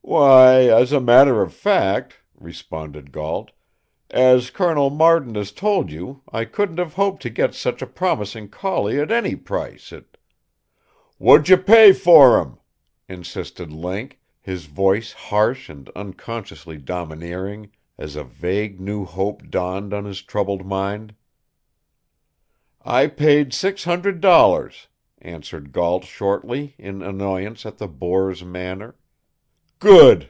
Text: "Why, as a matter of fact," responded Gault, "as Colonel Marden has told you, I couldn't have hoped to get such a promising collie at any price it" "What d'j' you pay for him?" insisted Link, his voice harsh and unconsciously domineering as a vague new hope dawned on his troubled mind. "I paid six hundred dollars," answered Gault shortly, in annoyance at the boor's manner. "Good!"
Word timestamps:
"Why, 0.00 0.60
as 0.62 0.90
a 0.92 1.02
matter 1.02 1.42
of 1.42 1.52
fact," 1.52 2.20
responded 2.34 3.12
Gault, 3.12 3.50
"as 4.10 4.48
Colonel 4.48 4.88
Marden 4.88 5.34
has 5.34 5.52
told 5.52 5.90
you, 5.92 6.22
I 6.32 6.46
couldn't 6.46 6.78
have 6.78 6.94
hoped 6.94 7.20
to 7.22 7.28
get 7.30 7.52
such 7.54 7.82
a 7.82 7.86
promising 7.86 8.48
collie 8.48 8.98
at 8.98 9.12
any 9.12 9.36
price 9.36 9.92
it" 9.92 10.16
"What 11.18 11.42
d'j' 11.42 11.50
you 11.50 11.56
pay 11.58 11.92
for 11.92 12.40
him?" 12.40 12.56
insisted 13.06 13.70
Link, 13.70 14.18
his 14.40 14.64
voice 14.64 15.12
harsh 15.12 15.68
and 15.68 15.90
unconsciously 15.90 16.78
domineering 16.78 17.70
as 17.98 18.16
a 18.16 18.24
vague 18.24 18.80
new 18.80 19.04
hope 19.04 19.50
dawned 19.50 19.92
on 19.92 20.06
his 20.06 20.22
troubled 20.22 20.64
mind. 20.64 21.14
"I 22.82 23.08
paid 23.08 23.52
six 23.52 23.84
hundred 23.84 24.22
dollars," 24.22 24.88
answered 25.20 25.70
Gault 25.70 26.04
shortly, 26.04 26.74
in 26.78 27.02
annoyance 27.02 27.66
at 27.66 27.76
the 27.76 27.86
boor's 27.88 28.42
manner. 28.42 28.94
"Good!" 29.80 30.26